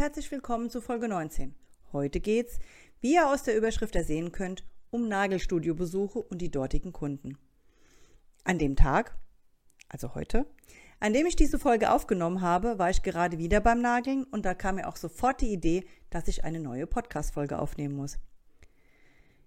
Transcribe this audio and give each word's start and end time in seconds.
Herzlich 0.00 0.30
willkommen 0.30 0.70
zu 0.70 0.80
Folge 0.80 1.08
19. 1.08 1.54
Heute 1.92 2.20
geht's, 2.20 2.58
wie 3.02 3.12
ihr 3.12 3.28
aus 3.28 3.42
der 3.42 3.54
Überschrift 3.54 3.94
ersehen 3.94 4.32
könnt, 4.32 4.64
um 4.88 5.08
Nagelstudiobesuche 5.08 6.20
und 6.20 6.38
die 6.38 6.50
dortigen 6.50 6.94
Kunden. 6.94 7.36
An 8.42 8.58
dem 8.58 8.76
Tag, 8.76 9.18
also 9.90 10.14
heute, 10.14 10.46
an 11.00 11.12
dem 11.12 11.26
ich 11.26 11.36
diese 11.36 11.58
Folge 11.58 11.92
aufgenommen 11.92 12.40
habe, 12.40 12.78
war 12.78 12.88
ich 12.88 13.02
gerade 13.02 13.36
wieder 13.36 13.60
beim 13.60 13.82
Nageln 13.82 14.24
und 14.24 14.46
da 14.46 14.54
kam 14.54 14.76
mir 14.76 14.88
auch 14.88 14.96
sofort 14.96 15.42
die 15.42 15.52
Idee, 15.52 15.84
dass 16.08 16.28
ich 16.28 16.44
eine 16.44 16.60
neue 16.60 16.86
Podcast-Folge 16.86 17.58
aufnehmen 17.58 17.94
muss. 17.94 18.18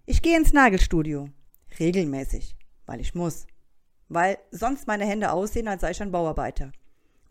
Ich 0.06 0.22
gehe 0.22 0.38
ins 0.38 0.54
Nagelstudio. 0.54 1.30
Regelmäßig. 1.80 2.56
Weil 2.86 3.02
ich 3.02 3.16
muss. 3.16 3.48
Weil 4.08 4.38
sonst 4.52 4.86
meine 4.86 5.06
Hände 5.06 5.32
aussehen, 5.32 5.68
als 5.68 5.82
sei 5.82 5.90
ich 5.90 6.02
ein 6.04 6.12
Bauarbeiter. 6.12 6.72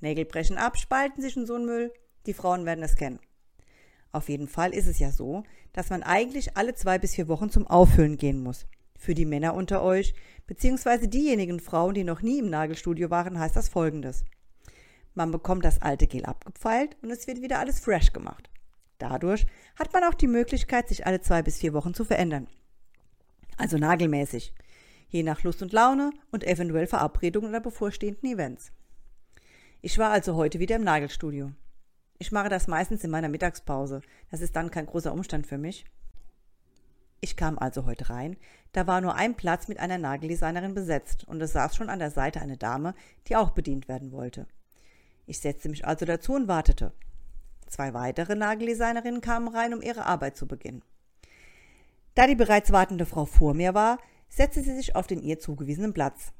Nägel 0.00 0.24
brechen 0.24 0.58
ab, 0.58 0.76
spalten 0.76 1.22
sich 1.22 1.36
in 1.36 1.46
so 1.46 1.54
einen 1.54 1.66
Müll. 1.66 1.92
Die 2.26 2.34
Frauen 2.34 2.64
werden 2.64 2.84
es 2.84 2.96
kennen. 2.96 3.18
Auf 4.12 4.28
jeden 4.28 4.46
Fall 4.46 4.74
ist 4.74 4.86
es 4.86 4.98
ja 4.98 5.10
so, 5.10 5.42
dass 5.72 5.90
man 5.90 6.02
eigentlich 6.02 6.56
alle 6.56 6.74
zwei 6.74 6.98
bis 6.98 7.14
vier 7.14 7.28
Wochen 7.28 7.50
zum 7.50 7.66
Auffüllen 7.66 8.18
gehen 8.18 8.42
muss. 8.42 8.66
Für 8.98 9.14
die 9.14 9.24
Männer 9.24 9.54
unter 9.54 9.82
euch, 9.82 10.14
beziehungsweise 10.46 11.08
diejenigen 11.08 11.60
Frauen, 11.60 11.94
die 11.94 12.04
noch 12.04 12.22
nie 12.22 12.38
im 12.38 12.50
Nagelstudio 12.50 13.10
waren, 13.10 13.38
heißt 13.38 13.56
das 13.56 13.68
folgendes. 13.68 14.24
Man 15.14 15.30
bekommt 15.30 15.64
das 15.64 15.82
alte 15.82 16.06
Gel 16.06 16.24
abgepfeilt 16.24 16.96
und 17.02 17.10
es 17.10 17.26
wird 17.26 17.42
wieder 17.42 17.58
alles 17.58 17.80
fresh 17.80 18.12
gemacht. 18.12 18.50
Dadurch 18.98 19.46
hat 19.76 19.92
man 19.92 20.04
auch 20.04 20.14
die 20.14 20.28
Möglichkeit, 20.28 20.88
sich 20.88 21.06
alle 21.06 21.20
zwei 21.20 21.42
bis 21.42 21.58
vier 21.58 21.72
Wochen 21.72 21.94
zu 21.94 22.04
verändern. 22.04 22.46
Also 23.56 23.76
nagelmäßig. 23.76 24.54
Je 25.08 25.22
nach 25.22 25.42
Lust 25.42 25.62
und 25.62 25.72
Laune 25.72 26.12
und 26.30 26.44
eventuell 26.44 26.86
Verabredungen 26.86 27.50
oder 27.50 27.60
bevorstehenden 27.60 28.30
Events. 28.30 28.72
Ich 29.80 29.98
war 29.98 30.10
also 30.10 30.36
heute 30.36 30.60
wieder 30.60 30.76
im 30.76 30.84
Nagelstudio. 30.84 31.52
Ich 32.18 32.32
mache 32.32 32.48
das 32.48 32.68
meistens 32.68 33.04
in 33.04 33.10
meiner 33.10 33.28
Mittagspause. 33.28 34.00
Das 34.30 34.40
ist 34.40 34.54
dann 34.54 34.70
kein 34.70 34.86
großer 34.86 35.12
Umstand 35.12 35.46
für 35.46 35.58
mich. 35.58 35.84
Ich 37.20 37.36
kam 37.36 37.58
also 37.58 37.86
heute 37.86 38.10
rein. 38.10 38.36
Da 38.72 38.86
war 38.86 39.00
nur 39.00 39.14
ein 39.14 39.36
Platz 39.36 39.68
mit 39.68 39.78
einer 39.78 39.98
Nageldesignerin 39.98 40.74
besetzt 40.74 41.24
und 41.26 41.40
es 41.40 41.52
saß 41.52 41.76
schon 41.76 41.88
an 41.88 42.00
der 42.00 42.10
Seite 42.10 42.40
eine 42.40 42.56
Dame, 42.56 42.94
die 43.28 43.36
auch 43.36 43.50
bedient 43.50 43.86
werden 43.88 44.10
wollte. 44.10 44.46
Ich 45.26 45.38
setzte 45.38 45.68
mich 45.68 45.86
also 45.86 46.04
dazu 46.04 46.34
und 46.34 46.48
wartete. 46.48 46.92
Zwei 47.68 47.94
weitere 47.94 48.34
Nageldesignerinnen 48.34 49.20
kamen 49.20 49.48
rein, 49.48 49.72
um 49.72 49.80
ihre 49.82 50.04
Arbeit 50.04 50.36
zu 50.36 50.46
beginnen. 50.46 50.82
Da 52.14 52.26
die 52.26 52.34
bereits 52.34 52.72
wartende 52.72 53.06
Frau 53.06 53.24
vor 53.24 53.54
mir 53.54 53.72
war, 53.72 53.98
setzte 54.28 54.62
sie 54.62 54.74
sich 54.74 54.96
auf 54.96 55.06
den 55.06 55.22
ihr 55.22 55.38
zugewiesenen 55.38 55.94
Platz. 55.94 56.32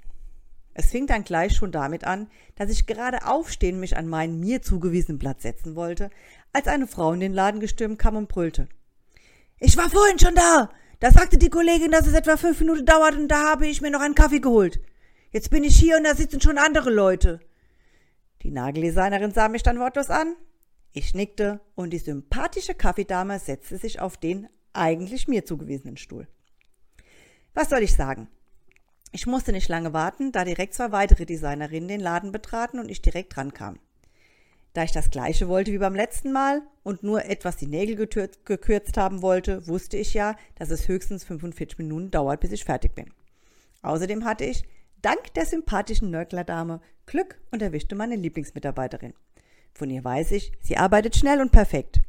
Es 0.75 0.91
fing 0.91 1.07
dann 1.07 1.25
gleich 1.25 1.55
schon 1.55 1.73
damit 1.73 2.05
an, 2.05 2.29
dass 2.57 2.71
ich 2.71 2.87
gerade 2.87 3.27
aufstehen 3.27 3.81
mich 3.81 3.97
an 3.97 4.09
meinen 4.09 4.41
mir 4.41 4.63
zugewiesenen 4.63 5.19
Platz 5.19 5.43
setzen 5.43 5.77
wollte, 5.77 6.11
als 6.53 6.67
eine 6.67 6.87
Frau 6.87 7.13
in 7.13 7.21
den 7.21 7.35
Laden 7.35 7.61
gestürmt 7.61 7.99
kam 7.99 8.17
und 8.17 8.29
brüllte. 8.29 8.69
Ich 9.59 9.77
war 9.77 9.91
vorhin 9.91 10.19
schon 10.19 10.35
da. 10.35 10.71
Da 11.01 11.11
sagte 11.11 11.37
die 11.37 11.51
Kollegin, 11.51 11.91
dass 11.91 12.07
es 12.07 12.15
etwa 12.15 12.37
fünf 12.37 12.61
Minuten 12.61 12.87
dauert 12.87 13.17
und 13.17 13.29
da 13.29 13.51
habe 13.51 13.67
ich 13.67 13.81
mir 13.81 13.91
noch 13.91 14.01
einen 14.01 14.15
Kaffee 14.15 14.41
geholt. 14.41 14.81
Jetzt 15.31 15.51
bin 15.51 15.65
ich 15.65 15.77
hier 15.77 15.97
und 15.97 16.05
da 16.05 16.15
sitzen 16.15 16.41
schon 16.41 16.59
andere 16.59 16.91
Leute. 16.91 17.41
Die 18.43 18.51
Nageldesignerin 18.51 19.33
sah 19.33 19.49
mich 19.49 19.63
dann 19.63 19.79
wortlos 19.79 20.11
an. 20.11 20.37
Ich 20.93 21.15
nickte 21.15 21.61
und 21.75 21.91
die 21.91 21.99
sympathische 21.99 22.75
Kaffeedame 22.75 23.39
setzte 23.39 23.79
sich 23.79 24.01
auf 24.01 24.17
den 24.17 24.49
eigentlich 24.73 25.29
mir 25.29 25.45
zugewiesenen 25.45 25.97
Stuhl. 25.97 26.29
Was 27.55 27.71
soll 27.71 27.83
ich 27.83 27.95
sagen? 27.95 28.29
Ich 29.15 29.27
musste 29.27 29.53
nicht 29.53 29.69
lange 29.69 29.93
warten, 29.93 30.33
da 30.33 30.43
direkt 30.43 30.73
zwei 30.73 30.91
weitere 30.91 31.27
Designerinnen 31.27 31.89
den 31.89 32.01
Laden 32.01 32.33
betraten 32.33 32.79
und 32.79 32.91
ich 32.91 33.03
direkt 33.03 33.37
rankam. 33.37 33.79
Da 34.73 34.85
ich 34.85 34.93
das 34.93 35.11
gleiche 35.11 35.49
wollte 35.49 35.71
wie 35.71 35.79
beim 35.79 35.95
letzten 35.95 36.33
Mal 36.33 36.63
und 36.83 37.03
nur 37.03 37.27
etwas 37.27 37.59
die 37.59 37.67
Nägel 37.67 37.95
gekürzt 37.97 38.97
haben 38.97 39.21
wollte, 39.21 39.67
wusste 39.69 39.99
ich 39.99 40.15
ja, 40.15 40.35
dass 40.55 40.71
es 40.71 40.89
höchstens 40.89 41.25
45 41.25 41.77
Minuten 41.77 42.11
dauert, 42.11 42.41
bis 42.41 42.53
ich 42.53 42.65
fertig 42.65 42.95
bin. 42.95 43.13
Außerdem 43.83 44.25
hatte 44.25 44.47
ich, 44.47 44.65
dank 45.03 45.35
der 45.35 45.45
sympathischen 45.45 46.11
Nörglerdame, 46.11 46.81
Glück 47.05 47.39
und 47.51 47.61
erwischte 47.61 47.95
meine 47.95 48.17
Lieblingsmitarbeiterin. 48.17 49.13
Von 49.75 49.91
ihr 49.91 50.03
weiß 50.03 50.33
ich, 50.33 50.53
sie 50.61 50.79
arbeitet 50.79 51.17
schnell 51.17 51.43
und 51.43 51.53
perfekt. 51.53 52.01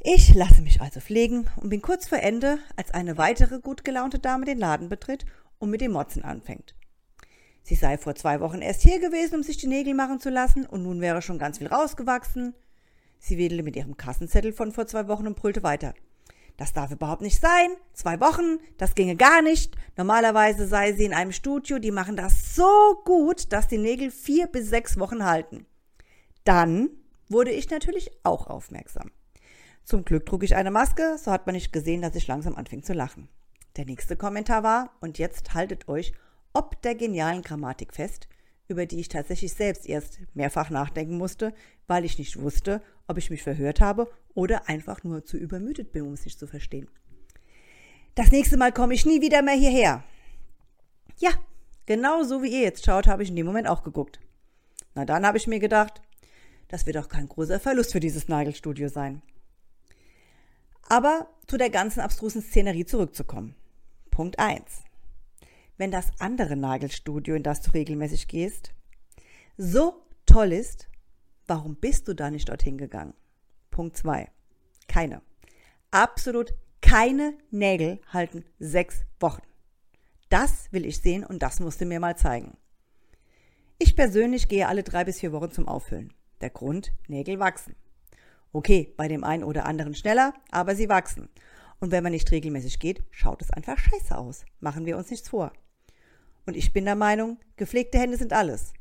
Ich 0.00 0.34
lasse 0.34 0.60
mich 0.60 0.82
also 0.82 1.00
pflegen 1.00 1.46
und 1.56 1.70
bin 1.70 1.80
kurz 1.80 2.06
vor 2.08 2.18
Ende, 2.18 2.58
als 2.76 2.90
eine 2.90 3.16
weitere 3.16 3.58
gut 3.58 3.84
gelaunte 3.84 4.18
Dame 4.18 4.44
den 4.44 4.58
Laden 4.58 4.90
betritt 4.90 5.24
und 5.58 5.70
mit 5.70 5.80
dem 5.80 5.92
Motzen 5.92 6.24
anfängt. 6.24 6.74
Sie 7.62 7.74
sei 7.74 7.98
vor 7.98 8.14
zwei 8.14 8.40
Wochen 8.40 8.62
erst 8.62 8.82
hier 8.82 9.00
gewesen, 9.00 9.36
um 9.36 9.42
sich 9.42 9.56
die 9.56 9.66
Nägel 9.66 9.94
machen 9.94 10.20
zu 10.20 10.30
lassen, 10.30 10.66
und 10.66 10.82
nun 10.82 11.00
wäre 11.00 11.20
schon 11.20 11.38
ganz 11.38 11.58
viel 11.58 11.66
rausgewachsen. 11.66 12.54
Sie 13.18 13.38
wedelte 13.38 13.64
mit 13.64 13.76
ihrem 13.76 13.96
Kassenzettel 13.96 14.52
von 14.52 14.72
vor 14.72 14.86
zwei 14.86 15.08
Wochen 15.08 15.26
und 15.26 15.36
brüllte 15.36 15.62
weiter. 15.62 15.94
Das 16.56 16.72
darf 16.72 16.90
überhaupt 16.90 17.22
nicht 17.22 17.40
sein. 17.40 17.68
Zwei 17.92 18.20
Wochen, 18.20 18.58
das 18.78 18.94
ginge 18.94 19.16
gar 19.16 19.42
nicht. 19.42 19.76
Normalerweise 19.96 20.66
sei 20.66 20.92
sie 20.92 21.04
in 21.04 21.12
einem 21.12 21.32
Studio, 21.32 21.78
die 21.78 21.90
machen 21.90 22.16
das 22.16 22.54
so 22.54 23.02
gut, 23.04 23.52
dass 23.52 23.68
die 23.68 23.78
Nägel 23.78 24.10
vier 24.10 24.46
bis 24.46 24.68
sechs 24.68 24.98
Wochen 24.98 25.24
halten. 25.24 25.66
Dann 26.44 26.88
wurde 27.28 27.50
ich 27.50 27.68
natürlich 27.70 28.10
auch 28.22 28.46
aufmerksam. 28.46 29.10
Zum 29.84 30.04
Glück 30.04 30.26
trug 30.26 30.42
ich 30.44 30.56
eine 30.56 30.70
Maske, 30.70 31.16
so 31.18 31.30
hat 31.30 31.46
man 31.46 31.54
nicht 31.54 31.72
gesehen, 31.72 32.02
dass 32.02 32.14
ich 32.14 32.26
langsam 32.26 32.56
anfing 32.56 32.82
zu 32.82 32.92
lachen. 32.92 33.28
Der 33.76 33.84
nächste 33.84 34.16
Kommentar 34.16 34.62
war, 34.62 34.96
und 35.00 35.18
jetzt 35.18 35.54
haltet 35.54 35.88
euch 35.88 36.12
ob 36.56 36.80
der 36.80 36.94
genialen 36.94 37.42
Grammatik 37.42 37.92
fest, 37.92 38.28
über 38.66 38.86
die 38.86 38.98
ich 38.98 39.08
tatsächlich 39.08 39.52
selbst 39.52 39.86
erst 39.86 40.20
mehrfach 40.32 40.70
nachdenken 40.70 41.18
musste, 41.18 41.52
weil 41.86 42.06
ich 42.06 42.18
nicht 42.18 42.40
wusste, 42.40 42.82
ob 43.06 43.18
ich 43.18 43.28
mich 43.28 43.42
verhört 43.42 43.82
habe 43.82 44.10
oder 44.34 44.66
einfach 44.66 45.04
nur 45.04 45.22
zu 45.26 45.36
übermüdet 45.36 45.92
bin, 45.92 46.06
um 46.06 46.14
es 46.14 46.24
nicht 46.24 46.38
zu 46.38 46.46
verstehen. 46.46 46.88
Das 48.14 48.32
nächste 48.32 48.56
Mal 48.56 48.72
komme 48.72 48.94
ich 48.94 49.04
nie 49.04 49.20
wieder 49.20 49.42
mehr 49.42 49.54
hierher. 49.54 50.02
Ja, 51.18 51.30
genau 51.84 52.22
so 52.22 52.42
wie 52.42 52.48
ihr 52.48 52.62
jetzt 52.62 52.86
schaut, 52.86 53.06
habe 53.06 53.22
ich 53.22 53.28
in 53.28 53.36
dem 53.36 53.44
Moment 53.44 53.68
auch 53.68 53.82
geguckt. 53.82 54.18
Na 54.94 55.04
dann 55.04 55.26
habe 55.26 55.36
ich 55.36 55.46
mir 55.46 55.60
gedacht, 55.60 56.00
das 56.68 56.86
wird 56.86 56.96
auch 56.96 57.08
kein 57.08 57.28
großer 57.28 57.60
Verlust 57.60 57.92
für 57.92 58.00
dieses 58.00 58.28
Nagelstudio 58.28 58.88
sein. 58.88 59.20
Aber 60.88 61.28
zu 61.46 61.58
der 61.58 61.68
ganzen 61.68 62.00
abstrusen 62.00 62.40
Szenerie 62.40 62.86
zurückzukommen. 62.86 63.54
Punkt 64.16 64.38
1. 64.38 64.62
Wenn 65.76 65.90
das 65.90 66.10
andere 66.20 66.56
Nagelstudio, 66.56 67.34
in 67.34 67.42
das 67.42 67.60
du 67.60 67.72
regelmäßig 67.72 68.28
gehst, 68.28 68.72
so 69.58 70.06
toll 70.24 70.54
ist, 70.54 70.88
warum 71.46 71.76
bist 71.76 72.08
du 72.08 72.14
da 72.14 72.30
nicht 72.30 72.48
dorthin 72.48 72.78
gegangen? 72.78 73.12
Punkt 73.70 73.94
2. 73.94 74.30
Keine. 74.88 75.20
Absolut 75.90 76.54
keine 76.80 77.36
Nägel 77.50 78.00
halten 78.10 78.46
sechs 78.58 79.04
Wochen. 79.20 79.42
Das 80.30 80.72
will 80.72 80.86
ich 80.86 81.02
sehen 81.02 81.22
und 81.22 81.42
das 81.42 81.60
musste 81.60 81.84
mir 81.84 82.00
mal 82.00 82.16
zeigen. 82.16 82.56
Ich 83.76 83.96
persönlich 83.96 84.48
gehe 84.48 84.66
alle 84.66 84.82
drei 84.82 85.04
bis 85.04 85.20
vier 85.20 85.32
Wochen 85.32 85.50
zum 85.50 85.68
Auffüllen. 85.68 86.14
Der 86.40 86.48
Grund, 86.48 86.90
Nägel 87.06 87.38
wachsen. 87.38 87.76
Okay, 88.54 88.94
bei 88.96 89.08
dem 89.08 89.24
einen 89.24 89.44
oder 89.44 89.66
anderen 89.66 89.94
schneller, 89.94 90.32
aber 90.50 90.74
sie 90.74 90.88
wachsen. 90.88 91.28
Und 91.80 91.90
wenn 91.90 92.02
man 92.02 92.12
nicht 92.12 92.30
regelmäßig 92.30 92.78
geht, 92.78 93.02
schaut 93.10 93.42
es 93.42 93.50
einfach 93.50 93.78
scheiße 93.78 94.16
aus. 94.16 94.44
Machen 94.60 94.86
wir 94.86 94.96
uns 94.96 95.10
nichts 95.10 95.28
vor. 95.28 95.52
Und 96.46 96.56
ich 96.56 96.72
bin 96.72 96.84
der 96.84 96.94
Meinung, 96.94 97.38
gepflegte 97.56 97.98
Hände 97.98 98.16
sind 98.16 98.32
alles. 98.32 98.72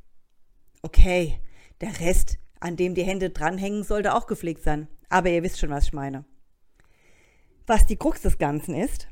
Okay, 0.81 1.39
der 1.81 1.99
Rest, 1.99 2.37
an 2.59 2.77
dem 2.77 2.95
die 2.95 3.03
Hände 3.03 3.31
dranhängen, 3.31 3.83
sollte 3.83 4.13
auch 4.13 4.27
gepflegt 4.27 4.63
sein. 4.63 4.87
Aber 5.09 5.29
ihr 5.29 5.43
wisst 5.43 5.59
schon, 5.59 5.71
was 5.71 5.85
ich 5.85 5.93
meine. 5.93 6.25
Was 7.67 7.85
die 7.85 7.97
Krux 7.97 8.21
des 8.21 8.37
Ganzen 8.37 8.75
ist, 8.75 9.07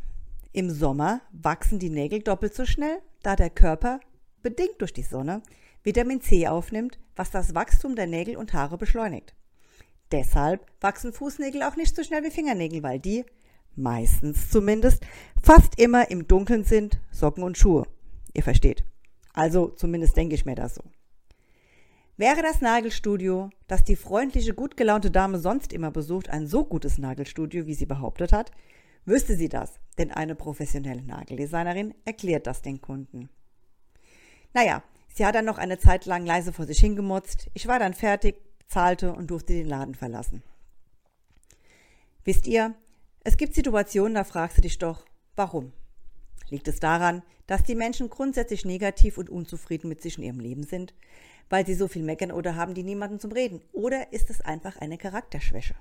im 0.51 0.69
Sommer 0.69 1.21
wachsen 1.31 1.79
die 1.79 1.89
Nägel 1.89 2.21
doppelt 2.21 2.53
so 2.53 2.65
schnell, 2.65 2.99
da 3.23 3.35
der 3.35 3.49
Körper 3.49 3.99
bedingt 4.43 4.79
durch 4.79 4.93
die 4.93 5.01
Sonne, 5.01 5.41
Vitamin 5.83 6.21
C 6.21 6.47
aufnimmt, 6.47 6.99
was 7.15 7.31
das 7.31 7.55
Wachstum 7.55 7.95
der 7.95 8.07
Nägel 8.07 8.37
und 8.37 8.53
Haare 8.53 8.77
beschleunigt. 8.77 9.33
Deshalb 10.11 10.67
wachsen 10.79 11.11
Fußnägel 11.11 11.63
auch 11.63 11.75
nicht 11.75 11.95
so 11.95 12.03
schnell 12.03 12.23
wie 12.23 12.29
Fingernägel, 12.29 12.83
weil 12.83 12.99
die, 12.99 13.25
meistens 13.75 14.49
zumindest, 14.49 15.05
fast 15.41 15.79
immer 15.79 16.09
im 16.11 16.27
Dunkeln 16.27 16.63
sind, 16.63 16.99
Socken 17.11 17.43
und 17.43 17.57
Schuhe. 17.57 17.85
Ihr 18.33 18.43
versteht. 18.43 18.83
Also 19.33 19.67
zumindest 19.67 20.15
denke 20.15 20.35
ich 20.35 20.45
mir 20.45 20.55
das 20.55 20.75
so. 20.75 20.83
Wäre 22.15 22.43
das 22.43 22.61
Nagelstudio, 22.61 23.49
das 23.67 23.83
die 23.83 23.95
freundliche, 23.95 24.53
gut 24.53 24.77
gelaunte 24.77 25.09
Dame 25.09 25.39
sonst 25.39 25.73
immer 25.73 25.89
besucht, 25.89 26.29
ein 26.29 26.45
so 26.45 26.63
gutes 26.63 26.99
Nagelstudio, 26.99 27.65
wie 27.65 27.73
sie 27.73 27.87
behauptet 27.87 28.31
hat, 28.31 28.51
wüsste 29.05 29.35
sie 29.35 29.49
das, 29.49 29.79
denn 29.97 30.11
eine 30.11 30.35
professionelle 30.35 31.01
Nageldesignerin 31.01 31.95
erklärt 32.05 32.45
das 32.45 32.61
den 32.61 32.81
Kunden. 32.81 33.29
Naja, 34.53 34.83
sie 35.11 35.25
hat 35.25 35.33
dann 35.33 35.45
noch 35.45 35.57
eine 35.57 35.79
Zeit 35.79 36.05
lang 36.05 36.25
leise 36.25 36.53
vor 36.53 36.65
sich 36.65 36.79
hingemotzt. 36.79 37.49
Ich 37.55 37.67
war 37.67 37.79
dann 37.79 37.95
fertig, 37.95 38.39
zahlte 38.67 39.13
und 39.13 39.31
durfte 39.31 39.53
den 39.53 39.67
Laden 39.67 39.95
verlassen. 39.95 40.43
Wisst 42.23 42.45
ihr, 42.47 42.75
es 43.23 43.37
gibt 43.37 43.55
Situationen, 43.55 44.15
da 44.15 44.23
fragst 44.23 44.57
du 44.57 44.61
dich 44.61 44.77
doch, 44.77 45.05
warum? 45.35 45.71
Liegt 46.49 46.67
es 46.67 46.79
daran, 46.79 47.23
dass 47.47 47.63
die 47.63 47.75
Menschen 47.75 48.09
grundsätzlich 48.09 48.65
negativ 48.65 49.17
und 49.17 49.29
unzufrieden 49.29 49.87
mit 49.87 50.01
sich 50.01 50.17
in 50.17 50.23
ihrem 50.23 50.39
Leben 50.39 50.63
sind, 50.63 50.93
weil 51.49 51.65
sie 51.65 51.73
so 51.73 51.87
viel 51.87 52.03
meckern 52.03 52.31
oder 52.31 52.55
haben 52.55 52.73
die 52.73 52.83
niemanden 52.83 53.19
zum 53.19 53.31
Reden? 53.31 53.61
Oder 53.71 54.11
ist 54.11 54.29
es 54.29 54.41
einfach 54.41 54.77
eine 54.77 54.97
Charakterschwäche? 54.97 55.75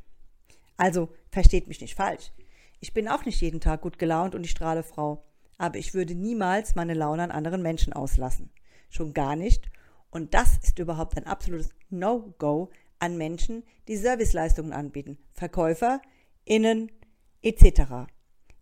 Also, 0.77 1.09
versteht 1.31 1.69
mich 1.69 1.81
nicht 1.81 1.94
falsch. 1.94 2.33
Ich 2.81 2.94
bin 2.94 3.09
auch 3.09 3.25
nicht 3.25 3.41
jeden 3.41 3.61
Tag 3.61 3.83
gut 3.83 3.99
gelaunt 3.99 4.35
und 4.35 4.43
die 4.43 4.49
strahle 4.49 4.83
Frau, 4.83 5.25
aber 5.59 5.79
ich 5.79 5.94
würde 5.94 6.15
niemals 6.15 6.75
meine 6.75 6.94
Laune 6.94 7.23
an 7.23 7.31
anderen 7.31 7.62
Menschen 7.62 7.93
auslassen. 7.93 8.50
Schon 8.89 9.15
gar 9.15 9.37
nicht. 9.37 9.71
Und 10.11 10.35
das 10.35 10.59
ist 10.62 10.79
überhaupt 10.79 11.17
ein 11.17 11.27
absolutes 11.27 11.71
No-Go 11.91 12.71
an 12.99 13.17
Menschen, 13.17 13.62
die 13.89 13.97
Serviceleistungen 13.97 14.73
anbieten. 14.73 15.19
Verkäufer, 15.33 16.03
Innen, 16.44 16.91
etc. 17.43 18.11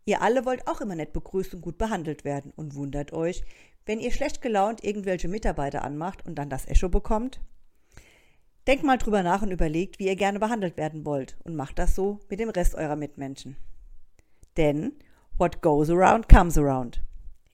Ihr 0.05 0.23
alle 0.23 0.44
wollt 0.44 0.67
auch 0.67 0.81
immer 0.81 0.94
nett 0.94 1.12
begrüßt 1.12 1.55
und 1.55 1.61
gut 1.61 1.79
behandelt 1.79 2.25
werden 2.25 2.53
und 2.56 2.75
wundert 2.75 3.12
euch, 3.12 3.43
wenn 3.87 4.00
ihr 4.00 4.12
schlecht 4.12 4.43
gelaunt 4.43 4.85
irgendwelche 4.85 5.29
Mitarbeiter 5.29 5.82
anmacht 5.82 6.25
und 6.27 6.37
dann 6.37 6.50
das 6.50 6.67
Echo 6.67 6.88
bekommt? 6.88 7.41
Denkt 8.67 8.85
mal 8.85 8.99
drüber 8.99 9.23
nach 9.23 9.43
und 9.43 9.50
überlegt, 9.50 9.99
wie 9.99 10.06
ihr 10.06 10.17
gerne 10.17 10.38
behandelt 10.38 10.77
werden 10.77 11.05
wollt 11.05 11.37
und 11.44 11.56
macht 11.56 11.79
das 11.79 11.94
so 11.94 12.21
mit 12.29 12.41
dem 12.41 12.50
Rest 12.50 12.75
eurer 12.75 12.97
Mitmenschen. 12.97 13.56
Denn 14.56 14.93
what 15.38 15.62
goes 15.62 15.88
around 15.91 16.29
comes 16.29 16.59
around. 16.59 17.03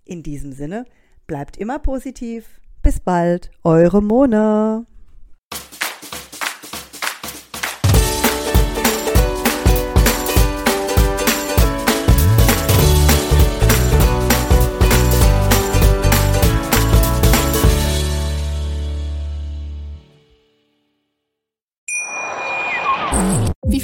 In 0.04 0.22
diesem 0.22 0.52
Sinne, 0.52 0.84
bleibt 1.26 1.56
immer 1.56 1.78
positiv. 1.78 2.60
Bis 2.82 3.00
bald, 3.00 3.50
eure 3.64 4.02
Mona. 4.02 4.86